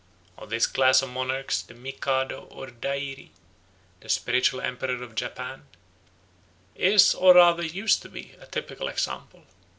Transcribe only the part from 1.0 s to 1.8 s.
of monarchs the